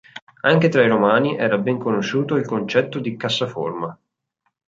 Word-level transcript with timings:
Anche 0.41 0.69
tra 0.69 0.81
i 0.81 0.87
Romani 0.87 1.37
era 1.37 1.59
ben 1.59 1.77
conosciuto 1.77 2.35
il 2.35 2.43
concetto 2.47 2.97
di 2.99 3.15
cassaforma. 3.15 3.95